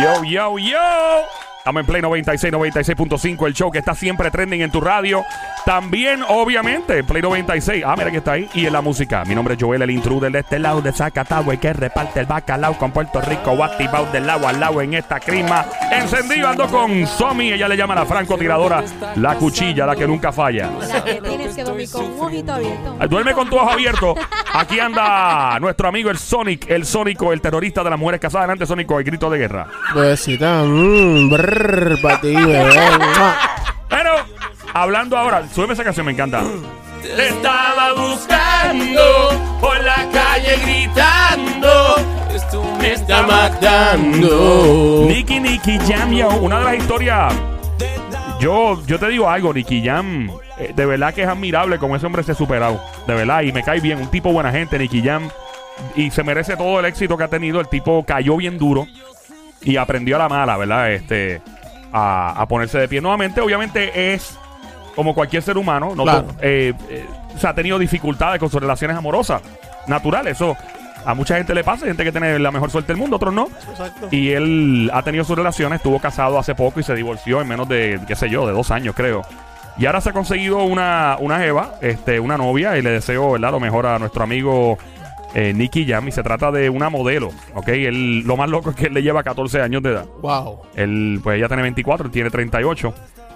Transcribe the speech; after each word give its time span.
Yo, 0.00 0.24
yo, 0.24 0.58
yo. 0.58 1.41
Estamos 1.62 1.82
en 1.82 1.86
Play 1.86 2.02
96, 2.02 2.52
96.5, 2.52 3.46
el 3.46 3.54
show 3.54 3.70
que 3.70 3.78
está 3.78 3.94
siempre 3.94 4.32
trending 4.32 4.62
en 4.62 4.72
tu 4.72 4.80
radio. 4.80 5.24
También, 5.64 6.24
obviamente, 6.28 7.04
Play 7.04 7.22
96. 7.22 7.84
Ah, 7.86 7.94
mira 7.96 8.10
que 8.10 8.16
está 8.16 8.32
ahí. 8.32 8.50
Y 8.52 8.66
en 8.66 8.72
la 8.72 8.80
música. 8.80 9.24
Mi 9.24 9.36
nombre 9.36 9.54
es 9.54 9.62
Joel, 9.62 9.80
el 9.80 9.92
intruder 9.92 10.32
de 10.32 10.40
este 10.40 10.58
lado 10.58 10.82
de 10.82 10.90
Zacatau, 10.92 11.52
el 11.52 11.60
que 11.60 11.72
reparte 11.72 12.18
el 12.18 12.26
bacalao 12.26 12.76
con 12.76 12.90
Puerto 12.90 13.20
Rico, 13.20 13.62
activado 13.62 14.10
del 14.10 14.26
lado 14.26 14.48
al 14.48 14.58
lado 14.58 14.82
en 14.82 14.94
esta 14.94 15.20
crima. 15.20 15.64
Encendido, 15.92 16.48
ando 16.48 16.66
con 16.66 17.06
Somi. 17.06 17.52
Ella 17.52 17.68
le 17.68 17.76
llama 17.76 17.94
la 17.94 18.06
francotiradora, 18.06 18.82
la 19.14 19.36
cuchilla, 19.36 19.86
la 19.86 19.94
que 19.94 20.08
nunca 20.08 20.32
falla. 20.32 20.68
La 20.68 21.04
que 21.04 21.20
tienes 21.20 21.54
que 21.54 21.62
dormir 21.62 21.88
con 21.92 22.06
un 22.06 22.20
ojito 22.22 22.54
abierto. 22.54 22.96
Duerme 23.08 23.34
con 23.34 23.48
tu 23.48 23.56
ojo 23.56 23.70
abierto. 23.70 24.16
Aquí 24.52 24.80
anda 24.80 25.60
nuestro 25.60 25.86
amigo 25.86 26.10
el 26.10 26.18
Sonic, 26.18 26.68
el 26.68 26.84
Sónico, 26.84 27.32
el 27.32 27.40
terrorista 27.40 27.84
de 27.84 27.90
las 27.90 27.98
mujeres 28.00 28.20
casadas. 28.20 28.46
Adelante, 28.46 28.66
Sónico, 28.66 28.98
el 28.98 29.04
grito 29.04 29.30
de 29.30 29.38
guerra. 29.38 29.68
Besita, 29.94 30.64
mmm, 30.64 31.30
Pero, 33.88 34.10
hablando 34.74 35.16
ahora, 35.16 35.42
súbeme 35.54 35.74
esa 35.74 35.84
canción, 35.84 36.06
me 36.06 36.12
encanta. 36.12 36.42
Te 37.02 37.28
estaba 37.28 37.92
buscando 37.94 39.58
por 39.60 39.82
la 39.82 40.08
calle 40.12 40.56
gritando. 40.62 41.96
Me 42.80 42.92
está 42.92 43.22
matando. 43.22 45.04
Nicky 45.08 45.40
Nicky 45.40 45.78
Jam, 45.80 46.12
yo, 46.12 46.28
una 46.28 46.58
de 46.60 46.64
las 46.64 46.76
historias. 46.76 47.34
Yo, 48.40 48.80
yo 48.86 48.98
te 48.98 49.08
digo 49.08 49.28
algo, 49.28 49.52
Nicky 49.52 49.84
Jam. 49.84 50.30
eh, 50.58 50.72
De 50.74 50.86
verdad 50.86 51.14
que 51.14 51.22
es 51.22 51.28
admirable 51.28 51.78
como 51.78 51.94
ese 51.96 52.06
hombre 52.06 52.22
se 52.24 52.32
ha 52.32 52.34
superado. 52.34 52.80
De 53.06 53.14
verdad, 53.14 53.42
y 53.42 53.52
me 53.52 53.62
cae 53.62 53.80
bien. 53.80 53.98
Un 54.00 54.08
tipo 54.08 54.32
buena 54.32 54.50
gente, 54.50 54.78
Nicky 54.78 55.02
Jam. 55.02 55.28
Y 55.96 56.10
se 56.10 56.22
merece 56.24 56.56
todo 56.56 56.80
el 56.80 56.86
éxito 56.86 57.16
que 57.16 57.24
ha 57.24 57.28
tenido. 57.28 57.60
El 57.60 57.68
tipo 57.68 58.04
cayó 58.04 58.36
bien 58.36 58.58
duro. 58.58 58.86
Y 59.64 59.76
aprendió 59.76 60.16
a 60.16 60.20
la 60.20 60.28
mala, 60.28 60.56
¿verdad? 60.56 60.92
Este. 60.92 61.40
A, 61.92 62.40
a 62.40 62.46
ponerse 62.48 62.78
de 62.78 62.88
pie. 62.88 63.00
Nuevamente, 63.00 63.40
obviamente, 63.40 64.14
es 64.14 64.38
como 64.96 65.14
cualquier 65.14 65.42
ser 65.42 65.56
humano. 65.58 65.94
No 65.94 66.04
Claro. 66.04 66.26
eh, 66.40 66.72
eh, 66.88 67.06
se 67.38 67.46
ha 67.46 67.54
tenido 67.54 67.78
dificultades 67.78 68.38
con 68.40 68.48
sus 68.50 68.60
relaciones 68.60 68.96
amorosas. 68.96 69.42
Natural, 69.86 70.26
eso. 70.26 70.56
A 71.04 71.14
mucha 71.14 71.36
gente 71.36 71.52
le 71.54 71.64
pasa, 71.64 71.84
gente 71.86 72.04
que 72.04 72.12
tiene 72.12 72.38
la 72.38 72.50
mejor 72.52 72.70
suerte 72.70 72.92
del 72.92 72.96
mundo, 72.96 73.16
otros 73.16 73.34
no. 73.34 73.48
Exacto. 73.70 74.08
Y 74.12 74.30
él 74.30 74.88
ha 74.94 75.02
tenido 75.02 75.24
sus 75.24 75.36
relaciones, 75.36 75.78
estuvo 75.78 75.98
casado 75.98 76.38
hace 76.38 76.54
poco 76.54 76.78
y 76.78 76.84
se 76.84 76.94
divorció 76.94 77.40
en 77.40 77.48
menos 77.48 77.68
de, 77.68 77.98
qué 78.06 78.14
sé 78.14 78.30
yo, 78.30 78.46
de 78.46 78.52
dos 78.52 78.70
años, 78.70 78.94
creo. 78.96 79.22
Y 79.76 79.86
ahora 79.86 80.00
se 80.00 80.10
ha 80.10 80.12
conseguido 80.12 80.62
una, 80.62 81.16
una 81.18 81.38
jeva, 81.40 81.74
este, 81.80 82.20
una 82.20 82.36
novia, 82.38 82.78
y 82.78 82.82
le 82.82 82.90
deseo, 82.90 83.32
¿verdad?, 83.32 83.50
lo 83.50 83.58
mejor 83.58 83.86
a 83.86 83.98
nuestro 83.98 84.22
amigo 84.22 84.78
eh, 85.34 85.52
Nicky 85.54 85.86
Jam. 85.86 86.06
Y 86.08 86.12
se 86.12 86.22
trata 86.22 86.50
de 86.50 86.68
una 86.70 86.88
modelo, 86.90 87.30
¿ok? 87.54 87.68
Él, 87.68 88.20
lo 88.20 88.36
más 88.36 88.48
loco 88.50 88.70
es 88.70 88.76
que 88.76 88.86
él 88.86 88.94
le 88.94 89.02
lleva 89.02 89.22
14 89.22 89.60
años 89.60 89.82
de 89.82 89.90
edad. 89.90 90.06
Wow. 90.22 90.60
Él, 90.76 91.20
pues 91.22 91.38
ella 91.38 91.48
tiene 91.48 91.62
24, 91.62 92.06
él 92.06 92.12
tiene 92.12 92.30
38. 92.30 92.94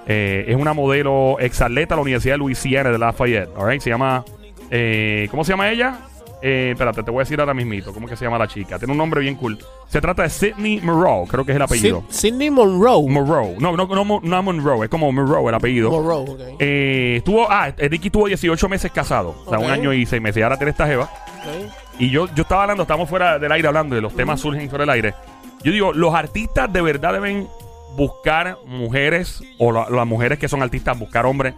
Eh, 0.09 0.45
es 0.49 0.57
una 0.57 0.73
modelo 0.73 1.37
exatleta 1.41 1.95
de 1.95 1.97
la 1.99 2.03
Universidad 2.03 2.35
de 2.35 2.39
Louisiana 2.39 2.91
de 2.91 2.99
Lafayette, 2.99 3.51
¿alright? 3.57 3.81
Se 3.81 3.91
llama, 3.91 4.25
eh, 4.71 5.27
¿cómo 5.31 5.43
se 5.45 5.53
llama 5.53 5.69
ella? 5.71 5.99
Eh, 6.43 6.73
espérate, 6.73 7.03
te 7.03 7.11
voy 7.11 7.21
a 7.21 7.25
decir 7.25 7.41
ahora 7.41 7.55
mismito, 7.55 7.93
¿cómo 7.93 8.07
que 8.07 8.15
se 8.15 8.25
llama 8.25 8.39
la 8.39 8.47
chica? 8.47 8.79
Tiene 8.79 8.93
un 8.93 8.99
nombre 8.99 9.21
bien 9.23 9.35
cool. 9.37 9.59
Se 9.89 10.01
trata 10.01 10.23
de 10.23 10.29
Sydney 10.31 10.81
Moreau, 10.81 11.27
creo 11.27 11.45
que 11.45 11.51
es 11.53 11.57
el 11.57 11.63
apellido. 11.63 12.03
Sid- 12.03 12.13
Sidney 12.13 12.51
Monroe. 12.51 13.09
Moreau. 13.09 13.57
No, 13.59 13.75
no, 13.77 13.87
no, 13.87 14.21
no 14.23 14.43
Monroe, 14.43 14.85
es 14.85 14.91
como 14.91 15.11
Moreau 15.11 15.49
el 15.49 15.55
apellido. 15.55 15.91
Monroe, 15.91 16.31
ok. 16.31 16.41
Eh, 16.61 17.15
estuvo, 17.17 17.51
ah, 17.51 17.73
eh, 17.77 17.89
Ricky 17.89 18.11
tuvo 18.11 18.27
18 18.29 18.69
meses 18.69 18.93
casado, 18.93 19.35
o 19.47 19.49
sea, 19.49 19.59
Ok. 19.59 19.65
un 19.65 19.71
año 19.71 19.93
y 19.93 20.05
seis 20.07 20.21
meses. 20.23 20.39
Y 20.39 20.43
ahora 20.43 20.57
tiene 20.57 20.71
esta 20.71 20.87
jeva. 20.87 21.05
Ok. 21.05 21.73
Y 21.99 22.11
yo, 22.11 22.27
yo 22.35 22.43
estaba 22.43 22.63
hablando, 22.63 22.83
estamos 22.83 23.09
fuera 23.09 23.39
del 23.39 23.51
aire 23.53 23.69
hablando 23.69 23.97
y 23.97 24.01
los 24.01 24.15
temas 24.15 24.41
surgen 24.41 24.69
sobre 24.71 24.85
el 24.85 24.91
aire. 24.91 25.15
Yo 25.63 25.73
digo, 25.73 25.93
los 25.93 26.15
artistas 26.15 26.71
de 26.73 26.83
verdad 26.83 27.15
deben 27.15 27.49
buscar 27.97 28.59
mujeres, 28.67 29.43
o 29.59 29.73
la- 29.73 29.89
las 29.89 30.07
mujeres 30.07 30.39
que 30.39 30.49
son 30.49 30.63
artistas, 30.63 30.99
buscar 30.99 31.25
hombres 31.25 31.55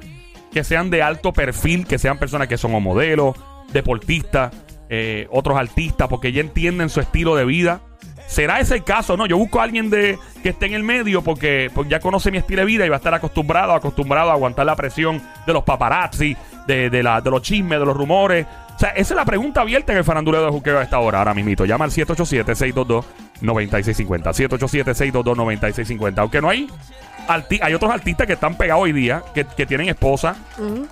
que 0.52 0.62
sean 0.64 0.90
de 0.90 1.02
alto 1.02 1.32
perfil, 1.32 1.86
que 1.86 1.98
sean 1.98 2.18
personas 2.18 2.48
que 2.48 2.56
son 2.56 2.74
o 2.74 2.80
modelos, 2.80 3.36
deportistas, 3.72 4.52
eh, 4.88 5.26
otros 5.30 5.58
artistas, 5.58 6.08
porque 6.08 6.32
ya 6.32 6.40
entienden 6.40 6.88
su 6.88 7.00
estilo 7.00 7.34
de 7.36 7.44
vida. 7.44 7.80
¿Será 8.28 8.60
ese 8.60 8.76
el 8.76 8.84
caso? 8.84 9.16
No, 9.16 9.26
yo 9.26 9.36
busco 9.38 9.60
a 9.60 9.64
alguien 9.64 9.90
de, 9.90 10.18
que 10.42 10.50
esté 10.50 10.66
en 10.66 10.74
el 10.74 10.82
medio 10.84 11.22
porque, 11.22 11.70
porque 11.74 11.90
ya 11.90 12.00
conoce 12.00 12.30
mi 12.30 12.38
estilo 12.38 12.60
de 12.60 12.66
vida 12.66 12.86
y 12.86 12.88
va 12.88 12.96
a 12.96 12.98
estar 12.98 13.12
acostumbrado, 13.14 13.72
acostumbrado 13.72 14.30
a 14.30 14.34
aguantar 14.34 14.66
la 14.66 14.76
presión 14.76 15.20
de 15.46 15.52
los 15.52 15.64
paparazzi, 15.64 16.36
de, 16.66 16.90
de, 16.90 17.02
la, 17.02 17.20
de 17.20 17.30
los 17.30 17.42
chismes, 17.42 17.78
de 17.80 17.86
los 17.86 17.96
rumores. 17.96 18.46
O 18.78 18.80
sea, 18.80 18.90
esa 18.90 19.14
es 19.14 19.16
la 19.16 19.24
pregunta 19.24 19.60
abierta 19.62 19.90
en 19.90 19.98
el 19.98 20.04
faranduleo 20.04 20.44
de 20.44 20.50
juqueo 20.52 20.78
a 20.78 20.84
esta 20.84 21.00
hora, 21.00 21.18
ahora 21.18 21.34
mismito. 21.34 21.64
Llama 21.64 21.84
al 21.86 21.90
787-622-9650. 23.42 24.32
787-622-9650. 24.32 26.18
Aunque 26.18 26.40
no 26.40 26.48
hay... 26.48 26.68
arti- 27.26 27.58
hay 27.60 27.74
otros 27.74 27.90
artistas 27.92 28.26
que 28.26 28.34
están 28.34 28.56
pegados 28.56 28.84
hoy 28.84 28.92
día, 28.92 29.22
que, 29.34 29.44
que 29.44 29.66
tienen 29.66 29.88
esposa 29.88 30.36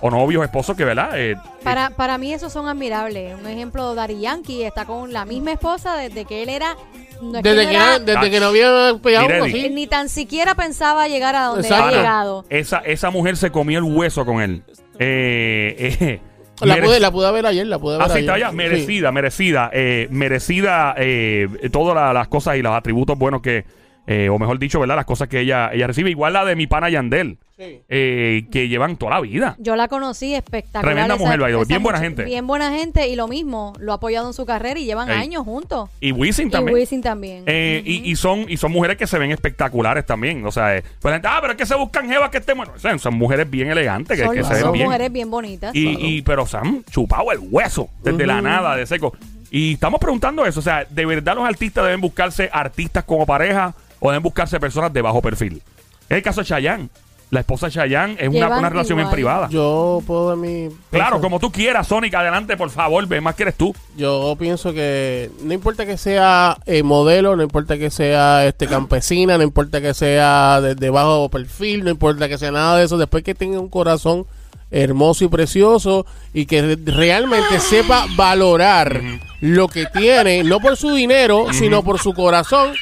o 0.01 0.11
novios, 0.11 0.43
esposos, 0.43 0.75
que, 0.75 0.83
¿verdad? 0.85 1.11
Eh, 1.15 1.35
Para, 1.63 1.89
para 1.91 2.17
mí 2.17 2.33
esos 2.33 2.51
son 2.53 2.67
admirables. 2.67 3.35
Un 3.39 3.47
ejemplo, 3.47 3.95
Dari 3.95 4.19
Yankee 4.19 4.63
está 4.63 4.83
con 4.85 5.13
la 5.13 5.25
misma 5.25 5.53
esposa 5.53 5.95
desde 5.95 6.25
que 6.25 6.43
él 6.43 6.49
era... 6.49 6.75
no 7.21 7.37
es 7.37 7.43
que 7.43 7.49
Desde 7.49 7.63
no 7.63 7.69
que, 7.69 7.75
era- 7.75 7.99
no- 7.99 8.05
desde 8.05 8.29
que 8.31 8.39
no 8.41 8.45
había 8.47 8.93
pegado 9.01 9.25
uno 9.27 9.45
así. 9.45 9.69
ni 9.69 9.87
tan 9.87 10.09
siquiera 10.09 10.55
pensaba 10.55 11.07
llegar 11.07 11.35
a 11.35 11.45
donde 11.45 11.67
Exacto. 11.67 11.85
ha 11.87 11.91
llegado. 11.91 12.45
esa, 12.49 12.79
esa 12.79 13.09
mujer 13.11 13.37
se 13.37 13.49
comió 13.49 13.79
el 13.79 13.85
hueso 13.85 14.25
con 14.25 14.41
él. 14.41 14.63
Eh, 14.99 15.95
eh, 16.01 16.21
La 16.61 16.77
pude, 16.81 16.99
la 16.99 17.11
pude 17.11 17.31
ver 17.31 17.45
ayer, 17.45 17.67
la 17.67 17.77
pude 17.79 17.97
ver 17.97 18.05
Ah, 18.05 18.09
sí, 18.09 18.17
ayer. 18.19 18.23
está 18.29 18.39
ya. 18.39 18.49
Sí. 18.49 18.55
Merecida, 18.55 19.11
merecida. 19.11 19.69
eh, 19.73 20.07
merecida 20.09 20.95
eh, 20.97 21.47
todas 21.71 21.95
la- 21.95 22.13
las 22.13 22.27
cosas 22.27 22.57
y 22.57 22.61
los 22.61 22.73
atributos 22.73 23.17
buenos 23.17 23.41
que, 23.41 23.65
eh, 24.07 24.29
o 24.29 24.39
mejor 24.39 24.57
dicho, 24.57 24.79
¿verdad? 24.79 24.95
Las 24.95 25.05
cosas 25.05 25.27
que 25.27 25.41
ella, 25.41 25.69
ella 25.73 25.85
recibe. 25.87 26.09
Igual 26.09 26.33
la 26.33 26.45
de 26.45 26.55
mi 26.55 26.65
pana 26.65 26.89
Yandel, 26.89 27.37
Sí. 27.57 27.81
eh, 27.89 28.45
que 28.51 28.67
llevan 28.69 28.97
toda 28.97 29.15
la 29.15 29.19
vida. 29.21 29.55
Yo 29.57 29.75
la 29.75 29.87
conocí 29.87 30.33
espectacular. 30.35 30.93
Tremenda 30.93 31.15
esa- 31.15 31.23
mujer, 31.23 31.41
esa 31.49 31.63
Bien 31.67 31.81
buena 31.83 31.99
gente. 31.99 32.23
Bien 32.23 32.45
buena 32.47 32.71
gente 32.71 33.07
y 33.07 33.15
lo 33.15 33.27
mismo, 33.27 33.73
lo 33.79 33.91
ha 33.91 33.95
apoyado 33.95 34.27
en 34.27 34.33
su 34.33 34.45
carrera 34.45 34.79
y 34.79 34.85
llevan 34.85 35.09
Ey. 35.09 35.17
años 35.17 35.43
juntos. 35.43 35.89
Y 35.99 36.11
Wisin 36.11 36.49
Y 36.49 36.51
también. 36.51 36.75
Wisin 36.77 37.01
también. 37.01 37.43
Eh, 37.47 37.81
y, 37.83 38.09
y 38.11 38.15
son 38.15 38.45
y 38.47 38.57
son 38.57 38.71
mujeres 38.71 38.95
que 38.97 39.07
se 39.07 39.17
ven 39.17 39.31
espectaculares 39.31 40.05
también. 40.05 40.45
O 40.45 40.51
sea, 40.51 40.77
eh, 40.77 40.83
pues 41.01 41.11
la 41.11 41.13
gente, 41.13 41.27
ah, 41.31 41.39
pero 41.41 41.53
es 41.53 41.57
que 41.57 41.65
se 41.65 41.75
buscan 41.75 42.07
jevas 42.07 42.29
que 42.29 42.37
estén 42.37 42.55
bueno. 42.57 42.73
O 42.75 42.79
sea, 42.79 42.95
son 42.99 43.15
mujeres 43.15 43.49
bien 43.49 43.71
elegantes, 43.71 44.17
que, 44.19 44.23
son 44.25 44.35
que 44.35 44.43
se 44.43 44.53
ven 44.53 44.61
son 44.61 44.71
bien. 44.73 44.85
mujeres 44.85 45.11
bien 45.11 45.31
bonitas. 45.31 45.73
Y, 45.75 45.97
y- 46.17 46.21
pero 46.21 46.45
se 46.45 46.57
han 46.57 46.83
chupado 46.85 47.31
el 47.31 47.39
hueso 47.49 47.89
desde 48.03 48.25
la 48.27 48.39
nada, 48.41 48.75
de 48.75 48.85
seco. 48.85 49.17
Y 49.49 49.73
estamos 49.73 49.99
preguntando 49.99 50.45
eso. 50.45 50.59
O 50.59 50.63
sea, 50.63 50.85
¿de 50.87 51.05
verdad 51.07 51.33
los 51.35 51.47
artistas 51.47 51.83
deben 51.85 52.01
buscarse 52.01 52.49
artistas 52.53 53.03
como 53.03 53.25
pareja 53.25 53.73
o 53.99 54.09
deben 54.09 54.23
buscarse 54.23 54.59
personas 54.59 54.91
de 54.93 55.01
bajo 55.01 55.21
perfil? 55.21 55.61
Es 56.09 56.17
el 56.17 56.23
caso 56.23 56.41
de 56.41 56.47
Chayanne. 56.47 56.89
La 57.29 57.41
esposa 57.41 57.65
de 57.67 57.73
Chayanne 57.73 58.13
es 58.17 58.29
una, 58.29 58.39
Llevan 58.39 58.59
una 58.59 58.69
relación 58.69 58.95
bien 58.95 59.07
igual. 59.07 59.13
privada. 59.13 59.47
Yo 59.49 60.01
puedo 60.07 60.29
dar 60.29 60.37
mi. 60.37 60.69
claro, 60.89 61.19
como 61.19 61.39
tú 61.41 61.51
quieras, 61.51 61.85
Sonic, 61.87 62.13
adelante, 62.13 62.55
por 62.55 62.69
favor, 62.69 63.05
ve 63.05 63.19
más 63.19 63.35
que 63.35 63.43
eres 63.43 63.55
tú. 63.55 63.75
Yo 63.97 64.33
pienso 64.39 64.71
que 64.71 65.29
no 65.43 65.53
importa 65.53 65.85
que 65.85 65.97
sea 65.97 66.57
eh, 66.65 66.83
modelo, 66.83 67.35
no 67.35 67.43
importa 67.43 67.77
que 67.77 67.89
sea 67.89 68.45
este 68.45 68.65
campesina, 68.67 69.37
no 69.37 69.43
importa 69.43 69.81
que 69.81 69.93
sea 69.93 70.61
de, 70.61 70.75
de 70.75 70.89
bajo 70.89 71.27
perfil, 71.27 71.83
no 71.83 71.89
importa 71.89 72.29
que 72.29 72.37
sea 72.37 72.51
nada 72.51 72.77
de 72.77 72.85
eso, 72.85 72.97
después 72.97 73.23
que 73.23 73.35
tenga 73.35 73.59
un 73.59 73.67
corazón 73.67 74.25
hermoso 74.71 75.25
y 75.25 75.27
precioso 75.27 76.05
y 76.33 76.45
que 76.45 76.61
re- 76.61 76.77
realmente 76.93 77.59
sepa 77.59 78.05
valorar 78.15 79.01
lo 79.41 79.67
que 79.67 79.85
tiene, 79.87 80.43
no 80.45 80.61
por 80.61 80.77
su 80.77 80.93
dinero, 80.95 81.47
sino 81.51 81.83
por 81.83 81.99
su 81.99 82.13
corazón, 82.13 82.73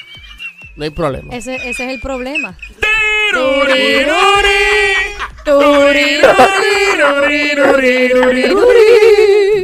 no 0.76 0.84
hay 0.84 0.90
problema. 0.90 1.34
Ese, 1.34 1.56
ese 1.56 1.70
es 1.70 1.80
el 1.80 2.00
problema. 2.00 2.56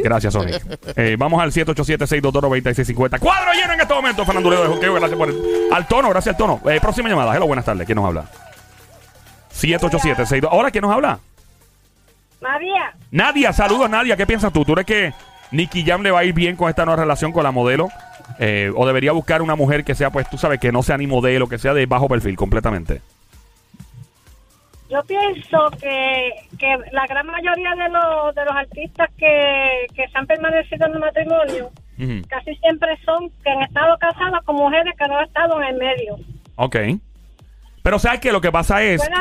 Gracias, 0.02 0.32
Sonic. 0.32 0.62
Eh, 0.96 1.16
vamos 1.18 1.40
al 1.42 1.52
787-622-9650. 1.52 3.18
Cuadro 3.20 3.52
lleno 3.52 3.72
en 3.72 3.80
este 3.80 3.94
momento, 3.94 4.24
Fernando 4.24 4.50
Leo 4.50 4.62
de 4.62 4.68
Juqueo. 4.68 4.94
Gracias 4.94 5.18
por 5.18 5.28
el, 5.28 5.68
al 5.72 5.86
tono, 5.86 6.10
gracias 6.10 6.34
al 6.34 6.38
tono. 6.38 6.60
Eh, 6.70 6.80
próxima 6.80 7.08
llamada. 7.08 7.34
Hello, 7.34 7.46
buenas 7.46 7.64
tardes. 7.64 7.86
¿Quién 7.86 7.96
nos 7.96 8.06
habla? 8.06 8.24
787-62. 9.54 10.48
¿Ahora 10.50 10.70
quién 10.70 10.82
nos 10.82 10.92
habla? 10.92 11.18
María, 12.40 12.92
Nadia, 13.10 13.52
saludos, 13.52 13.88
Nadia. 13.88 14.16
¿Qué 14.16 14.26
piensas 14.26 14.52
tú? 14.52 14.64
¿Tú 14.64 14.72
crees 14.72 14.86
que 14.86 15.14
Nicky 15.52 15.84
Jam 15.84 16.02
le 16.02 16.10
va 16.10 16.20
a 16.20 16.24
ir 16.24 16.32
bien 16.32 16.56
con 16.56 16.68
esta 16.68 16.84
nueva 16.84 17.00
relación 17.00 17.30
con 17.32 17.44
la 17.44 17.52
modelo? 17.52 17.88
Eh, 18.38 18.72
¿O 18.74 18.86
debería 18.86 19.12
buscar 19.12 19.42
una 19.42 19.56
mujer 19.56 19.84
que 19.84 19.94
sea, 19.94 20.10
pues 20.10 20.28
tú 20.28 20.38
sabes, 20.38 20.60
que 20.60 20.72
no 20.72 20.82
sea 20.82 20.96
ni 20.96 21.06
modelo, 21.06 21.48
que 21.48 21.58
sea 21.58 21.74
de 21.74 21.86
bajo 21.86 22.08
perfil 22.08 22.36
completamente? 22.36 23.00
yo 24.92 25.02
pienso 25.04 25.70
que, 25.80 26.32
que 26.58 26.76
la 26.92 27.06
gran 27.06 27.26
mayoría 27.26 27.70
de 27.70 27.88
los, 27.88 28.34
de 28.34 28.44
los 28.44 28.54
artistas 28.54 29.08
que, 29.16 29.86
que 29.94 30.06
se 30.06 30.18
han 30.18 30.26
permanecido 30.26 30.86
en 30.86 30.92
el 30.92 30.98
matrimonio 30.98 31.70
casi 32.28 32.54
siempre 32.56 32.98
son 33.04 33.30
que 33.44 33.50
han 33.50 33.62
estado 33.62 33.96
casadas 33.98 34.42
con 34.44 34.56
mujeres 34.56 34.92
que 34.98 35.06
no 35.06 35.18
han 35.18 35.24
estado 35.24 35.62
en 35.62 35.68
el 35.68 35.76
medio. 35.76 36.16
Ok. 36.56 36.76
Pero 37.82 37.98
sabes 37.98 38.20
que 38.20 38.32
lo 38.32 38.40
que 38.40 38.50
pasa 38.50 38.82
es... 38.82 39.00
Ser, 39.02 39.12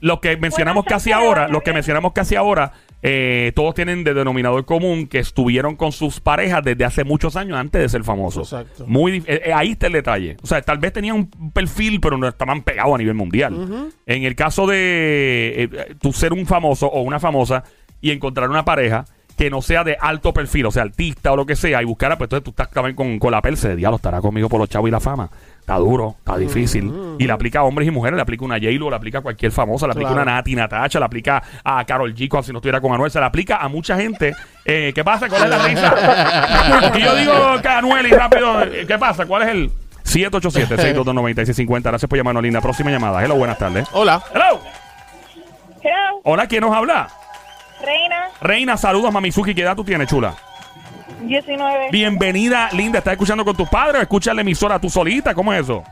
lo 0.00 0.20
que 0.20 0.36
mencionamos 0.36 0.84
casi 0.84 1.12
ahora, 1.12 1.48
lo 1.48 1.60
que 1.60 1.72
mencionamos 1.72 2.12
casi 2.12 2.36
ahora 2.36 2.72
eh, 3.08 3.52
todos 3.54 3.72
tienen 3.72 4.02
de 4.02 4.14
denominador 4.14 4.64
común 4.64 5.06
que 5.06 5.20
estuvieron 5.20 5.76
con 5.76 5.92
sus 5.92 6.18
parejas 6.18 6.64
desde 6.64 6.84
hace 6.84 7.04
muchos 7.04 7.36
años 7.36 7.56
antes 7.56 7.80
de 7.80 7.88
ser 7.88 8.02
famosos. 8.02 8.52
Exacto. 8.52 8.84
Muy 8.88 9.22
eh, 9.28 9.42
eh, 9.46 9.52
ahí 9.54 9.70
está 9.70 9.86
el 9.86 9.92
detalle. 9.92 10.36
O 10.42 10.46
sea, 10.48 10.60
tal 10.60 10.78
vez 10.78 10.92
tenían 10.92 11.14
un 11.14 11.52
perfil, 11.52 12.00
pero 12.00 12.18
no 12.18 12.26
estaban 12.26 12.62
pegados 12.62 12.96
a 12.96 12.98
nivel 12.98 13.14
mundial. 13.14 13.92
En 14.06 14.24
el 14.24 14.34
caso 14.34 14.66
de 14.66 15.70
eh, 15.72 15.94
tú 16.00 16.12
ser 16.12 16.32
un 16.32 16.46
famoso 16.46 16.88
o 16.88 17.02
una 17.02 17.20
famosa 17.20 17.62
y 18.00 18.10
encontrar 18.10 18.50
una 18.50 18.64
pareja 18.64 19.04
que 19.38 19.50
no 19.50 19.62
sea 19.62 19.84
de 19.84 19.96
alto 20.00 20.32
perfil, 20.32 20.66
o 20.66 20.70
sea, 20.72 20.82
artista 20.82 21.30
o 21.30 21.36
lo 21.36 21.46
que 21.46 21.54
sea, 21.54 21.80
y 21.82 21.84
buscar, 21.84 22.10
pues 22.18 22.26
entonces 22.26 22.42
tú 22.42 22.50
estás 22.50 22.70
también 22.70 22.96
con, 22.96 23.20
con 23.20 23.30
la 23.30 23.40
perse 23.40 23.68
de 23.68 23.76
diablo, 23.76 23.96
estará 23.96 24.20
conmigo 24.20 24.48
por 24.48 24.58
los 24.58 24.68
chavos 24.68 24.88
y 24.88 24.90
la 24.90 24.98
fama. 24.98 25.30
Está 25.66 25.78
duro, 25.78 26.14
está 26.20 26.36
difícil. 26.36 27.16
Y 27.18 27.26
le 27.26 27.32
aplica 27.32 27.58
a 27.58 27.64
hombres 27.64 27.88
y 27.88 27.90
mujeres, 27.90 28.14
le 28.14 28.22
aplica 28.22 28.44
una 28.44 28.54
J-Lo, 28.54 28.88
le 28.88 28.94
aplica 28.94 29.18
a 29.18 29.20
cualquier 29.20 29.50
famosa, 29.50 29.86
le 29.88 29.94
aplica 29.94 30.10
Claro. 30.10 30.22
una 30.22 30.36
Nati 30.36 30.54
Natacha, 30.54 31.00
le 31.00 31.04
aplica 31.04 31.42
a 31.64 31.84
Carol 31.84 32.14
G, 32.14 32.28
como 32.28 32.44
si 32.44 32.52
no 32.52 32.58
estuviera 32.58 32.80
con 32.80 32.92
Anuel, 32.94 33.10
se 33.10 33.18
le 33.18 33.26
aplica 33.26 33.56
a 33.56 33.66
mucha 33.68 33.96
gente. 33.96 34.32
Eh, 34.64 34.92
¿Qué 34.94 35.02
pasa? 35.02 35.28
¿Cuál 35.28 35.42
es 35.42 35.50
la 35.50 35.58
risa? 35.66 36.92
y 36.96 37.02
yo 37.02 37.16
digo 37.16 37.32
que 37.60 37.68
Anuel 37.68 38.06
y 38.06 38.10
rápido, 38.12 38.62
eh, 38.62 38.84
¿qué 38.86 38.96
pasa? 38.96 39.26
¿Cuál 39.26 39.42
es 39.42 39.48
el 39.48 39.70
787-622-9650? 40.04 41.82
Gracias 41.90 42.08
por 42.08 42.16
llamarnos, 42.16 42.44
linda. 42.44 42.60
Próxima 42.60 42.92
llamada. 42.92 43.24
Hello, 43.24 43.34
buenas 43.34 43.58
tardes. 43.58 43.88
Hola. 43.90 44.22
Hello. 44.32 44.60
Hello, 45.82 46.20
Hola, 46.22 46.46
¿quién 46.46 46.60
nos 46.60 46.72
habla? 46.76 47.08
Reina, 47.84 48.28
Reina, 48.40 48.76
saludos, 48.76 49.12
Mamizuki. 49.12 49.52
¿Qué 49.52 49.62
edad 49.62 49.74
tú 49.74 49.82
tienes, 49.82 50.06
chula? 50.08 50.32
19. 51.26 51.88
Bienvenida, 51.90 52.68
linda. 52.72 52.98
¿Estás 52.98 53.12
escuchando 53.12 53.44
con 53.44 53.56
tus 53.56 53.68
padres 53.68 54.00
o 54.00 54.02
escuchas 54.02 54.34
la 54.34 54.42
emisora 54.42 54.78
tú 54.78 54.88
solita? 54.88 55.34
¿Cómo 55.34 55.52
es 55.52 55.62
eso? 55.62 55.82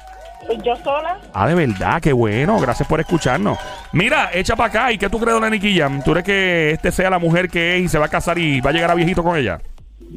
Yo 0.62 0.76
sola. 0.76 1.18
Ah, 1.32 1.48
de 1.48 1.54
verdad, 1.54 2.00
qué 2.00 2.12
bueno. 2.12 2.58
Gracias 2.60 2.86
por 2.86 3.00
escucharnos. 3.00 3.58
Mira, 3.92 4.30
echa 4.32 4.54
para 4.56 4.68
acá. 4.68 4.92
¿Y 4.92 4.98
qué 4.98 5.08
tú 5.08 5.18
crees 5.18 5.34
de 5.34 5.40
la 5.40 5.50
Nicky 5.50 5.78
Jam? 5.78 6.02
¿Tú 6.02 6.12
crees 6.12 6.24
que 6.24 6.70
este 6.72 6.92
sea 6.92 7.10
la 7.10 7.18
mujer 7.18 7.48
que 7.48 7.76
es 7.76 7.82
y 7.82 7.88
se 7.88 7.98
va 7.98 8.06
a 8.06 8.10
casar 8.10 8.38
y 8.38 8.60
va 8.60 8.70
a 8.70 8.72
llegar 8.72 8.90
a 8.90 8.94
viejito 8.94 9.22
con 9.22 9.36
ella? 9.36 9.60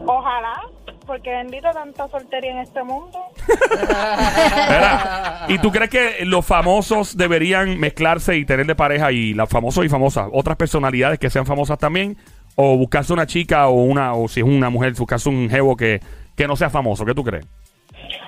Ojalá, 0.06 0.62
porque 1.06 1.30
bendito 1.30 1.70
tanta 1.72 2.08
soltería 2.10 2.52
en 2.52 2.58
este 2.60 2.84
mundo. 2.84 3.18
¿Y 5.48 5.58
tú 5.60 5.72
crees 5.72 5.90
que 5.90 6.26
los 6.26 6.46
famosos 6.46 7.16
deberían 7.16 7.80
mezclarse 7.80 8.36
y 8.36 8.46
tener 8.46 8.66
de 8.66 8.76
pareja 8.76 9.12
y 9.12 9.34
los 9.34 9.50
famosos 9.50 9.86
y 9.86 9.90
famosas, 9.90 10.28
otras 10.34 10.58
personalidades 10.58 11.20
que 11.20 11.30
sean 11.30 11.46
famosas 11.46 11.80
también? 11.80 12.18
¿O 12.60 12.76
buscarse 12.76 13.14
una 13.14 13.28
chica 13.28 13.68
o 13.68 13.84
una, 13.84 14.16
o 14.16 14.28
si 14.28 14.40
es 14.40 14.46
una 14.46 14.72
mujer, 14.72 14.94
buscarse 14.94 15.30
un 15.30 15.48
jevo 15.48 15.78
que, 15.78 16.02
que 16.36 16.48
no 16.48 16.56
sea 16.56 16.72
famoso? 16.72 17.06
¿Qué 17.06 17.14
tú 17.14 17.24
crees? 17.24 17.46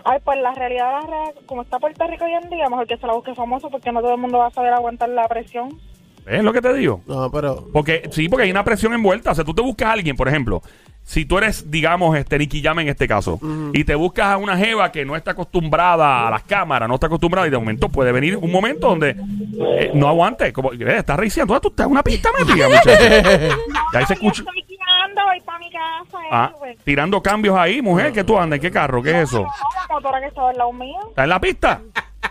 Ay, 0.05 0.19
pues 0.23 0.39
la 0.39 0.53
realidad, 0.53 0.99
como 1.47 1.63
está 1.63 1.79
Puerto 1.79 2.05
Rico 2.05 2.25
hoy 2.25 2.33
en 2.33 2.47
día, 2.47 2.69
mejor 2.69 2.85
que 2.85 2.97
se 2.97 3.07
la 3.07 3.13
busque 3.13 3.33
famoso, 3.33 3.71
porque 3.71 3.91
no 3.91 4.01
todo 4.01 4.13
el 4.13 4.21
mundo 4.21 4.37
va 4.37 4.47
a 4.47 4.51
saber 4.51 4.71
aguantar 4.71 5.09
la 5.09 5.27
presión. 5.27 5.79
¿Es 6.27 6.43
lo 6.43 6.53
que 6.53 6.61
te 6.61 6.71
digo? 6.75 7.01
No, 7.07 7.31
pero. 7.31 7.67
Porque, 7.73 8.07
sí, 8.11 8.29
porque 8.29 8.43
hay 8.43 8.51
una 8.51 8.63
presión 8.63 8.93
envuelta. 8.93 9.31
O 9.31 9.35
sea, 9.35 9.43
tú 9.43 9.55
te 9.55 9.63
buscas 9.63 9.87
a 9.87 9.93
alguien, 9.93 10.15
por 10.15 10.27
ejemplo, 10.27 10.61
si 11.09 11.25
tú 11.25 11.39
eres, 11.39 11.71
digamos, 11.71 12.15
este 12.15 12.37
Nicky 12.37 12.61
Jam 12.61 12.77
en 12.81 12.89
este 12.89 13.07
caso, 13.07 13.39
y 13.73 13.83
te 13.83 13.95
buscas 13.95 14.27
a 14.27 14.37
una 14.37 14.55
jeva 14.55 14.91
que 14.91 15.03
no 15.05 15.15
está 15.15 15.31
acostumbrada 15.31 16.27
a 16.27 16.29
las 16.29 16.43
cámaras, 16.43 16.87
no 16.87 16.93
está 16.93 17.07
acostumbrada, 17.07 17.47
y 17.47 17.49
de 17.49 17.57
momento 17.57 17.89
puede 17.89 18.11
venir 18.11 18.37
un 18.37 18.51
momento 18.51 18.89
donde 18.89 19.15
eh, 19.59 19.89
no 19.95 20.07
aguante. 20.07 20.53
Como, 20.53 20.71
eh, 20.71 20.97
estás 20.97 21.17
reiciando, 21.17 21.59
tú 21.59 21.69
estás 21.69 21.87
en 21.87 21.93
una 21.93 22.03
pista 22.03 22.29
metida, 22.37 22.69
muchacho. 22.69 22.89
Y 23.91 23.97
ahí 23.97 24.05
se 24.05 24.13
escucha. 24.13 24.43
Estoy 24.43 24.63
guiando, 24.67 25.21
voy 25.25 25.41
para 25.41 25.57
mi 25.57 25.71
casa. 25.71 26.17
Ah, 26.29 26.51
eh, 26.53 26.57
pues. 26.59 26.77
tirando 26.83 27.23
cambios 27.23 27.57
ahí, 27.57 27.81
mujer, 27.81 28.13
que 28.13 28.23
tú 28.23 28.37
andas, 28.37 28.57
¿en 28.57 28.61
qué 28.61 28.69
carro? 28.69 29.01
¿Qué 29.01 29.09
es 29.09 29.29
eso? 29.29 29.41
No, 29.41 29.47
la 29.47 29.95
motora 29.95 30.19
que. 30.19 30.27
¿Estás 30.27 31.23
en 31.23 31.29
la 31.29 31.41
pista? 31.41 31.81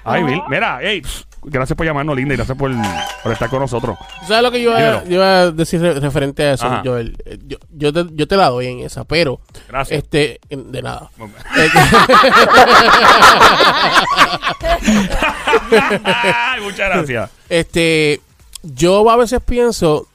Ay, 0.05 0.23
Bill, 0.23 0.43
mira, 0.49 0.79
hey, 0.81 1.01
pss, 1.03 1.27
gracias 1.51 1.77
por 1.77 1.87
llamarnos, 1.87 2.15
linda, 2.17 2.35
y 2.35 2.37
gracias 2.37 2.57
por, 2.57 2.71
por 3.23 3.33
estar 3.33 3.49
con 3.51 3.61
nosotros. 3.61 3.97
¿Sabes 4.27 4.43
lo 4.43 4.51
que 4.51 4.61
yo 4.63 4.71
iba, 4.71 4.79
Dímelo. 4.81 5.05
yo 5.07 5.15
iba 5.17 5.41
a 5.41 5.51
decir 5.51 5.81
re- 5.81 5.99
referente 6.01 6.43
a 6.45 6.53
eso. 6.55 6.69
Joel? 6.85 7.17
Eh, 7.25 7.39
Yo, 7.47 7.57
yo, 7.71 7.93
te, 7.93 8.05
yo 8.13 8.27
te 8.29 8.37
la 8.37 8.49
doy 8.51 8.67
en 8.67 8.81
esa, 8.81 9.05
pero. 9.05 9.41
Gracias. 9.69 9.99
Este, 10.05 10.41
de 10.51 10.83
nada. 10.83 11.11
Ay, 16.15 16.61
muchas 16.63 16.89
gracias. 16.89 17.31
Este, 17.49 18.21
yo 18.63 19.09
a 19.11 19.17
veces 19.17 19.41
pienso 19.45 20.07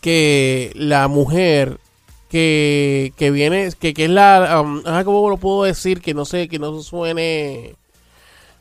que 0.00 0.72
la 0.74 1.08
mujer 1.08 1.78
que, 2.28 3.12
que 3.16 3.30
viene, 3.30 3.70
que, 3.78 3.94
que 3.94 4.04
es 4.04 4.10
la, 4.10 4.60
um, 4.60 4.82
ah, 4.86 5.02
¿cómo 5.04 5.28
lo 5.30 5.36
puedo 5.38 5.64
decir? 5.64 6.00
Que 6.00 6.14
no 6.14 6.24
sé, 6.24 6.48
que 6.48 6.58
no 6.58 6.80
suene... 6.82 7.74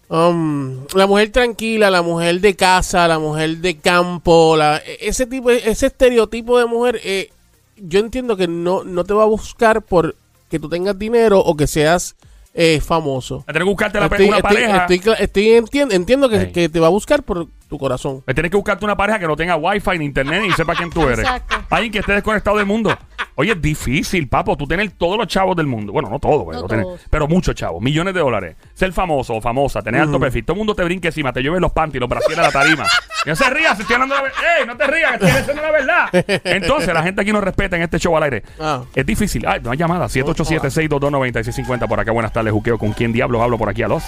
um, 0.10 0.86
la 0.96 1.08
mujer 1.08 1.32
tranquila, 1.32 1.90
la 1.90 2.02
mujer 2.02 2.40
de 2.42 2.56
casa, 2.56 3.08
la 3.08 3.20
mujer 3.20 3.58
de 3.58 3.78
campo, 3.78 4.56
la, 4.58 4.78
ese 5.00 5.26
tipo, 5.26 5.50
ese 5.52 5.88
estereotipo 5.88 6.58
de 6.60 6.66
mujer, 6.66 7.00
eh, 7.04 7.30
yo 7.78 8.00
entiendo 8.00 8.36
que 8.38 8.48
no, 8.48 8.84
no 8.84 9.04
te 9.04 9.14
va 9.14 9.24
a 9.24 9.28
buscar 9.28 9.82
por 9.82 10.16
que 10.50 10.60
tú 10.60 10.70
tengas 10.70 10.98
dinero 10.98 11.40
o 11.40 11.56
que 11.58 11.68
seas 11.68 12.16
eh, 12.54 12.80
famoso. 12.82 13.44
Tienes 13.46 13.60
que 13.64 13.70
buscarte 13.70 14.00
la, 14.00 14.06
Estoy- 14.08 14.28
una 14.30 14.38
estoy- 14.38 14.42
pareja. 14.56 14.78
estoy 14.78 15.00
cla- 15.00 15.18
estoy 15.20 15.50
entiendo, 15.52 15.94
entiendo 15.94 16.30
que, 16.30 16.52
que 16.52 16.70
te 16.70 16.80
va 16.80 16.88
a 16.88 16.92
buscar 16.92 17.22
por 17.24 17.48
tu 17.68 17.78
corazón. 17.78 18.24
Eh, 18.28 18.34
Tienes 18.34 18.50
que 18.52 18.58
buscarte 18.58 18.86
una 18.86 18.96
pareja 18.96 19.20
que 19.20 19.28
no 19.28 19.36
tenga 19.36 19.56
wifi 19.56 19.98
ni 20.00 20.06
internet 20.06 20.44
y 20.48 20.52
sepa 20.54 20.74
quién 20.76 20.90
tú 20.90 21.04
eres. 21.08 21.20
Exacto. 21.20 21.56
Alguien 21.70 21.92
que 21.92 22.00
esté 22.00 22.14
desconectado 22.14 22.58
del 22.58 22.66
mundo. 22.66 22.98
Oye, 23.36 23.52
es 23.52 23.62
difícil, 23.62 24.28
papo. 24.28 24.56
Tú 24.58 24.66
tener 24.66 24.90
todos 24.92 25.18
los 25.18 25.28
chavos 25.28 25.56
del 25.56 25.68
mundo. 25.68 25.92
Bueno, 25.94 26.10
no 26.10 26.18
todos, 26.18 26.46
pero, 26.48 26.62
No 26.62 26.68
tener- 26.68 26.84
todos. 26.86 27.02
pero 27.10 27.28
muchos 27.28 27.54
chavos. 27.56 27.82
Millones 27.84 28.14
de 28.16 28.20
dólares. 28.22 28.56
Ser 28.74 28.92
famoso 28.94 29.36
o 29.36 29.42
famosa, 29.42 29.82
tener 29.82 30.02
alto 30.02 30.20
perfil. 30.20 30.44
Todo 30.44 30.54
el 30.56 30.58
mundo 30.60 30.74
te 30.74 30.84
brinque 30.84 31.10
encima, 31.10 31.32
te 31.34 31.42
lleve 31.44 31.60
los 31.60 31.72
panties, 31.72 32.00
los 32.00 32.10
brasiles 32.10 32.40
a 32.40 32.44
la 32.44 32.52
tarima. 32.52 32.86
Y 33.26 33.30
no 33.30 33.36
se 33.36 33.50
rías, 33.50 33.76
si 33.76 33.82
estoy 33.82 33.94
hablando 33.96 34.16
la 34.16 34.22
verdad. 34.24 34.38
¡Ey, 34.60 34.66
no 34.66 34.76
te 34.78 34.88
rías, 34.88 35.12
que 35.20 35.26
estoy 35.26 35.40
diciendo 35.42 35.62
la 35.62 35.72
verdad! 35.72 36.42
Entonces, 36.46 36.94
la 36.94 37.04
gente 37.04 37.22
aquí 37.22 37.32
no 37.32 37.42
respeta 37.42 37.76
en 37.76 37.84
este 37.84 38.00
show 38.00 38.16
al 38.18 38.24
aire. 38.24 38.44
Ah. 38.60 38.82
Es 38.96 39.06
difícil. 39.06 39.46
Ay, 39.46 39.60
no 39.62 39.70
hay 39.72 39.78
llamada. 39.78 40.08
787-622-9650 40.08 41.88
por 41.88 42.00
acá. 42.00 42.12
Buenas 42.12 42.34
tardes, 42.34 42.52
Juqueo. 42.54 42.78
¿Con 42.78 42.94
quién 42.94 43.12
diablos 43.14 43.42
hablo 43.42 43.58
por 43.58 43.70
aquí 43.70 43.84
a 43.84 43.88
los? 43.88 44.04